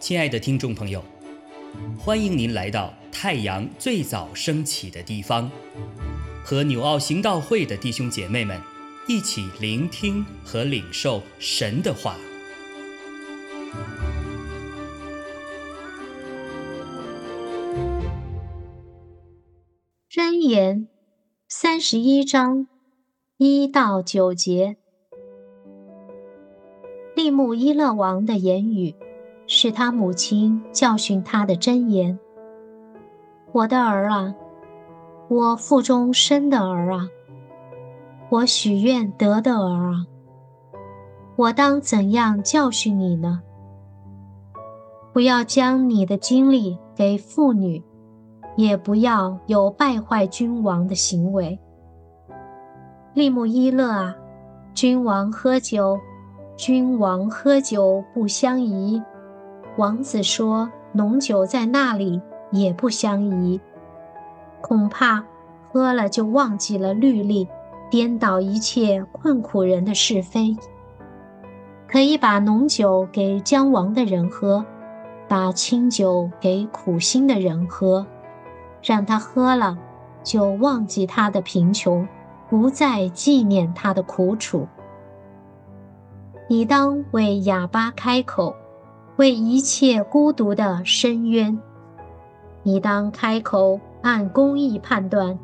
[0.00, 1.04] 亲爱的听众朋友，
[1.96, 5.48] 欢迎您来到太阳最早升起的地方，
[6.42, 8.60] 和纽奥行道会的弟兄姐妹们
[9.06, 12.16] 一起聆听和领受神的话。
[20.10, 20.88] 箴言
[21.48, 22.66] 三十一章
[23.36, 24.76] 一到九节，
[27.20, 28.94] 利木伊勒王的言语。
[29.46, 32.18] 是他母亲教训他的箴言
[33.52, 34.34] ：“我的儿啊，
[35.28, 37.08] 我腹中生的儿啊，
[38.30, 40.06] 我许愿得的儿啊，
[41.36, 43.42] 我当怎样教训你呢？
[45.12, 47.82] 不要将你的精力给妇女，
[48.56, 51.58] 也不要有败坏君王的行为。
[53.12, 54.16] 利木伊勒啊，
[54.72, 55.98] 君王喝酒，
[56.60, 59.02] 君王喝酒不相宜。”
[59.78, 63.58] 王子说：“浓酒在那里也不相宜，
[64.60, 65.24] 恐怕
[65.72, 67.48] 喝了就忘记了律例，
[67.88, 70.54] 颠倒一切困苦人的是非。
[71.88, 74.62] 可以把浓酒给将亡的人喝，
[75.28, 78.06] 把清酒给苦心的人喝，
[78.82, 79.78] 让他喝了
[80.22, 82.06] 就忘记他的贫穷，
[82.50, 84.68] 不再纪念他的苦楚。
[86.50, 88.56] 你当为哑巴开口。”
[89.16, 91.60] 为一切孤独的深渊，
[92.62, 95.38] 你当开口按公义判断；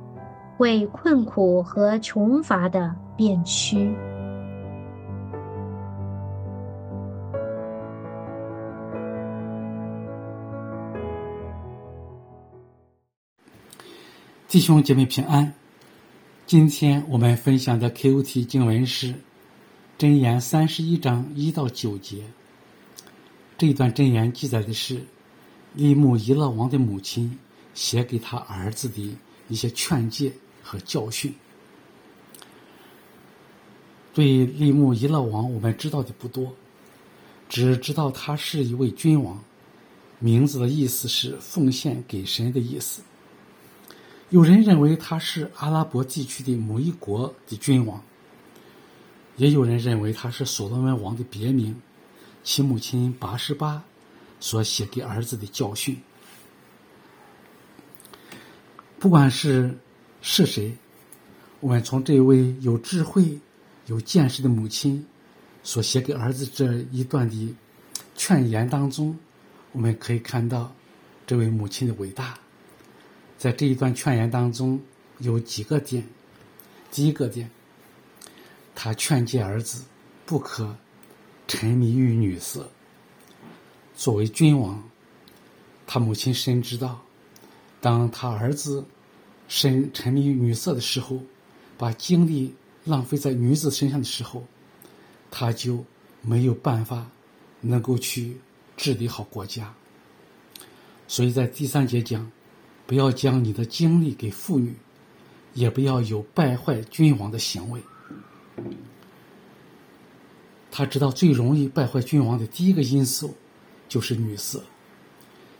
[0.57, 3.95] 为困苦和穷乏的变屈。
[14.49, 15.53] 弟兄姐妹平安。
[16.47, 19.13] 今天我们分享的 Q.T 经文是
[19.99, 22.23] 《箴言》三十一章一到九节。
[23.57, 25.03] 这一段箴言记载的是
[25.73, 27.39] 利木伊勒王的母亲
[27.73, 29.17] 写给他儿子的
[29.49, 30.31] 一些劝诫
[30.63, 31.35] 和教训。
[34.13, 36.55] 对利木伊勒王，我们知道的不多，
[37.49, 39.43] 只知道他是一位君王，
[40.19, 43.01] 名字的意思是奉献给神的意思。
[44.29, 48.03] 有人认为他是阿拉伯地区的某一国的君王，
[49.37, 51.81] 也有人认为他是所罗门王的别名。
[52.43, 53.83] 其母亲八十八
[54.39, 56.01] 所写给儿子的教训，
[59.01, 59.77] 不管是
[60.23, 60.73] 是谁，
[61.59, 63.41] 我们从这位有智慧、
[63.87, 65.05] 有见识的母亲
[65.65, 67.55] 所写给儿子这一段的
[68.15, 69.19] 劝言当中，
[69.73, 70.73] 我们可以看到
[71.27, 72.39] 这位母亲的伟大。
[73.37, 74.81] 在这一段劝言当中，
[75.19, 76.07] 有几个点。
[76.93, 77.51] 第一个点，
[78.87, 79.83] 他劝诫儿子
[80.25, 80.77] 不可。
[81.49, 82.69] 沉迷于女色。
[83.97, 84.81] 作为君王，
[85.89, 87.01] 他母亲深知道，
[87.81, 88.85] 当他儿子
[89.49, 91.21] 深沉迷于女色的时候，
[91.77, 92.55] 把精力
[92.85, 94.45] 浪费在女子身上的时候，
[95.33, 95.85] 他就
[96.23, 97.11] 没有办法
[97.61, 98.37] 能够去
[98.77, 99.75] 治理好国家。
[101.09, 102.31] 所以在第三节讲，
[102.87, 104.77] 不要将你的精力给妇女，
[105.55, 107.81] 也不要有败坏君王的行为。
[110.71, 113.35] 他知道最容易败坏君王的第一个因素
[113.89, 114.63] 就是女色，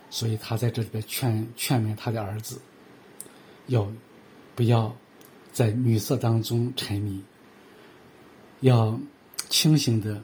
[0.09, 2.59] 所以他在这里边劝劝勉他的儿子，
[3.65, 3.91] 要
[4.53, 4.95] 不要
[5.51, 7.23] 在女色当中沉迷，
[8.59, 8.99] 要
[9.49, 10.21] 清醒的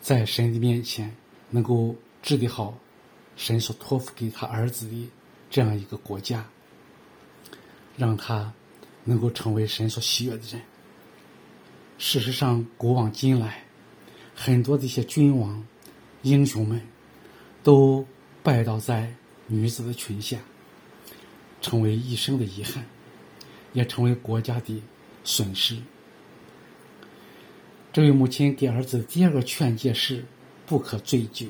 [0.00, 1.14] 在神的面前
[1.50, 2.76] 能够治理好
[3.36, 5.08] 神所托付给他儿子的
[5.48, 6.44] 这样一个国家，
[7.96, 8.52] 让他
[9.04, 10.60] 能够成为神所喜悦的人。
[11.98, 13.64] 事实上，古往今来。
[14.34, 15.64] 很多的一些君王、
[16.22, 16.80] 英雄们，
[17.62, 18.06] 都
[18.42, 19.14] 拜倒在
[19.46, 20.38] 女子的裙下，
[21.62, 22.84] 成为一生的遗憾，
[23.72, 24.82] 也成为国家的
[25.24, 25.78] 损失。
[27.94, 30.22] 这位母亲给儿子第二个劝诫是：
[30.66, 31.46] 不可醉酒。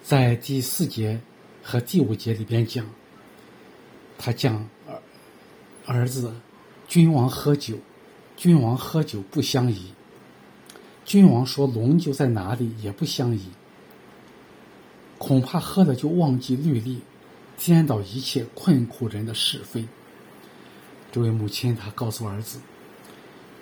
[0.00, 1.20] 在第四节
[1.60, 2.88] 和第五节里边讲，
[4.16, 5.02] 他讲儿
[5.86, 6.32] 儿子，
[6.86, 7.76] 君王喝酒，
[8.38, 9.92] 君王喝酒不相宜。
[11.04, 13.48] 君王说：“龙就在哪里，也不相宜。
[15.18, 17.00] 恐怕喝了就忘记律例，
[17.56, 19.88] 颠倒一切困苦人的是非。”
[21.10, 22.60] 这位母亲她告诉儿子：“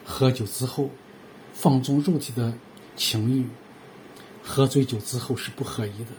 [0.05, 0.91] 喝酒之后，
[1.55, 2.53] 放纵肉体的
[2.97, 3.47] 情欲，
[4.45, 6.11] 喝醉酒之后是不合宜的。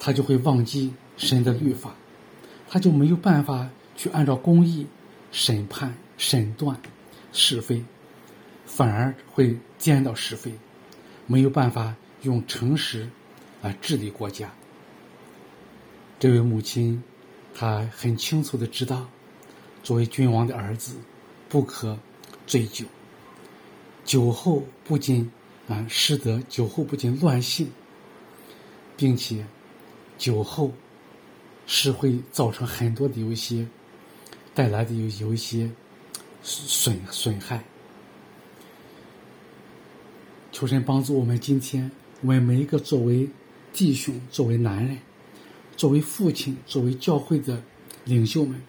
[0.00, 1.94] 他就会忘记神的律法，
[2.68, 4.88] 他就没有办法去按照公义
[5.30, 6.76] 审判、审断
[7.34, 7.84] 是非。”
[8.64, 10.50] 反而会颠倒是非，
[11.26, 13.06] 没有办法用诚实
[13.60, 14.50] 来治理国家。
[16.18, 17.00] 这位母亲，
[17.54, 19.06] 她很清楚的知道，
[19.82, 20.96] 作为君王的儿子，
[21.46, 21.96] 不可
[22.46, 22.86] 醉酒。
[24.02, 25.30] 酒后不仅
[25.68, 27.70] 啊失德酒后不仅乱性，
[28.96, 29.46] 并且
[30.16, 30.72] 酒后
[31.66, 33.64] 是会造成很多的有一些
[34.54, 35.70] 带来的有有一些
[36.44, 37.64] 损损害。
[40.52, 43.28] 求神帮助我们，今天我们每一个作为
[43.72, 44.98] 弟兄、作为男人、
[45.76, 47.60] 作为父亲、作为教会的
[48.04, 48.62] 领袖们，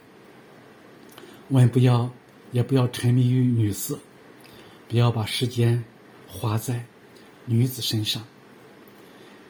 [1.50, 2.10] 我们不要
[2.52, 4.00] 也不要沉迷于女色。
[4.88, 5.84] 不要把时间
[6.28, 6.86] 花在
[7.46, 8.24] 女子身上，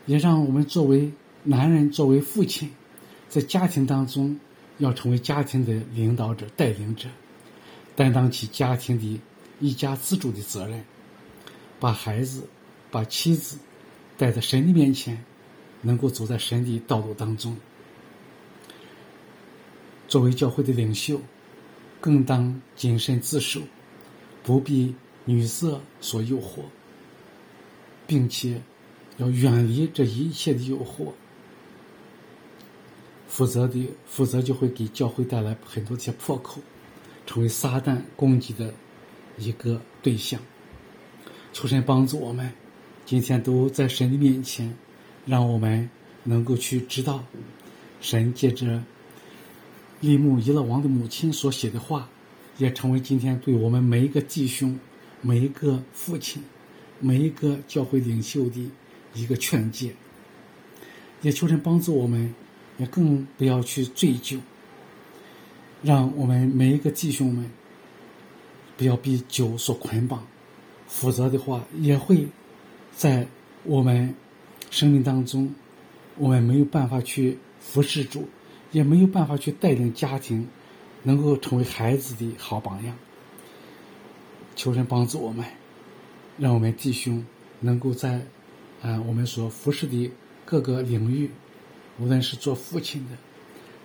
[0.05, 1.11] 也让我们作为
[1.43, 2.71] 男人、作为父亲，
[3.27, 4.39] 在家庭当中
[4.77, 7.09] 要成为家庭的领导者、带领者，
[7.95, 9.21] 担当起家庭的
[9.59, 10.83] 一家之主的责任，
[11.79, 12.47] 把孩子、
[12.91, 13.57] 把妻子
[14.17, 15.23] 带在神的面前，
[15.81, 17.55] 能够走在神的道路当中。
[20.07, 21.21] 作为教会的领袖，
[21.99, 23.61] 更当谨慎自守，
[24.43, 24.93] 不必。
[25.27, 26.59] 女色所诱惑，
[28.05, 28.61] 并且
[29.17, 31.11] 要远离这一切的诱惑，
[33.27, 36.61] 否则的否则就会给教会带来很多些破口，
[37.25, 38.73] 成为撒旦攻击的
[39.37, 40.39] 一个对象。
[41.53, 42.51] 求神帮助我们，
[43.05, 44.73] 今天都在神的面前，
[45.25, 45.89] 让我们
[46.23, 47.23] 能够去知道，
[48.01, 48.83] 神借着
[50.01, 52.09] 利木伊勒王的母亲所写的话，
[52.57, 54.77] 也成为今天对我们每一个弟兄。
[55.21, 56.43] 每一个父亲，
[56.99, 58.69] 每一个教会领袖的
[59.15, 59.95] 一个劝诫，
[61.23, 62.31] 也求神帮助我们，
[62.77, 64.37] 也更不要去醉酒，
[65.85, 67.47] 让我们每一个弟兄们
[68.75, 70.25] 不要被酒所捆绑，
[70.87, 72.27] 否则的话，也会
[72.91, 73.27] 在
[73.63, 74.15] 我们
[74.71, 75.53] 生命当中，
[76.17, 78.27] 我们没有办法去服侍主，
[78.71, 80.47] 也没有办法去带领家庭，
[81.03, 82.97] 能够成为孩子的好榜样。
[84.55, 85.45] 求神帮助我们，
[86.39, 87.23] 让我们弟兄
[87.59, 88.25] 能够在
[88.81, 90.09] 啊我们所服侍的
[90.45, 91.29] 各个领域，
[91.99, 93.11] 无论是做父亲的，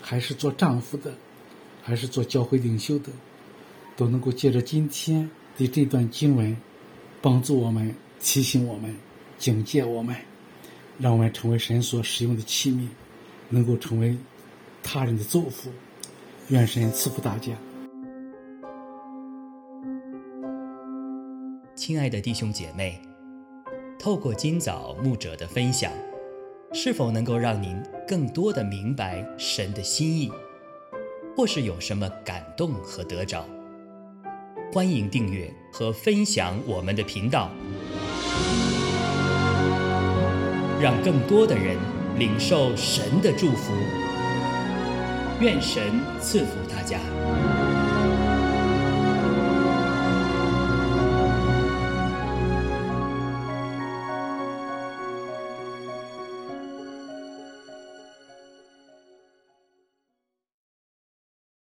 [0.00, 1.14] 还是做丈夫的，
[1.82, 3.11] 还是做教会领袖的，
[3.97, 6.56] 都能够借着今天的这段经文，
[7.21, 8.94] 帮助我们、提醒我们、
[9.38, 10.15] 警戒我们，
[10.99, 12.87] 让我们成为神所使用的器皿，
[13.49, 14.17] 能够成为
[14.82, 15.71] 他人的祝福。
[16.49, 17.53] 愿神赐福大家。
[21.76, 23.00] 亲爱的弟兄姐妹，
[23.99, 25.93] 透过今早牧者的分享，
[26.73, 30.31] 是否能够让您更多的明白神的心意，
[31.41, 33.43] 或是有什么感动和得着？
[34.71, 37.51] 欢迎订阅和分享我们的频道，
[40.79, 41.79] 让更多的人
[42.19, 43.73] 领受神的祝福。
[45.41, 45.83] 愿神
[46.21, 46.99] 赐福大家。